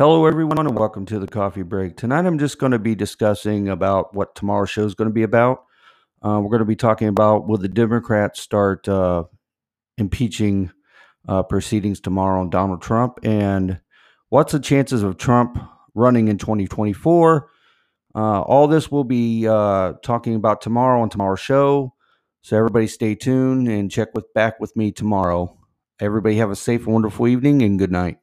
[0.00, 1.94] Hello, everyone, and welcome to the coffee break.
[1.94, 5.24] Tonight, I'm just going to be discussing about what tomorrow's show is going to be
[5.24, 5.64] about.
[6.22, 9.24] Uh, we're going to be talking about will the Democrats start uh,
[9.98, 10.72] impeaching
[11.28, 13.78] uh, proceedings tomorrow on Donald Trump, and
[14.30, 15.58] what's the chances of Trump
[15.94, 17.50] running in 2024?
[18.14, 21.92] Uh, all this we'll be uh, talking about tomorrow on tomorrow's show.
[22.40, 25.58] So everybody, stay tuned and check with back with me tomorrow.
[26.00, 28.19] Everybody have a safe and wonderful evening, and good night.